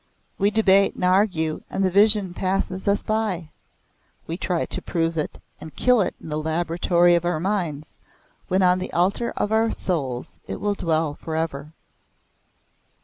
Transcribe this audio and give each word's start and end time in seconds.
We 0.39 0.49
debate 0.49 0.95
and 0.95 1.03
argue 1.05 1.61
and 1.69 1.85
the 1.85 1.91
Vision 1.91 2.33
passes 2.33 2.87
us 2.87 3.03
by. 3.03 3.49
We 4.25 4.35
try 4.35 4.65
to 4.65 4.81
prove 4.81 5.15
it, 5.15 5.39
and 5.59 5.75
kill 5.75 6.01
it 6.01 6.15
in 6.19 6.29
the 6.29 6.39
laboratory 6.39 7.13
of 7.13 7.23
our 7.23 7.39
minds, 7.39 7.99
when 8.47 8.63
on 8.63 8.79
the 8.79 8.91
altar 8.93 9.31
of 9.37 9.51
our 9.51 9.69
souls 9.69 10.39
it 10.47 10.59
will 10.59 10.73
dwell 10.73 11.13
for 11.13 11.35
ever." 11.35 11.71